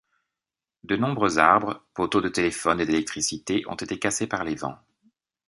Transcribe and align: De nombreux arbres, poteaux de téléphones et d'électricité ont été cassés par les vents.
De 0.83 0.95
nombreux 0.95 1.37
arbres, 1.37 1.85
poteaux 1.93 2.21
de 2.21 2.27
téléphones 2.29 2.81
et 2.81 2.87
d'électricité 2.87 3.65
ont 3.67 3.75
été 3.75 3.99
cassés 3.99 4.25
par 4.25 4.43
les 4.43 4.55
vents. 4.55 4.79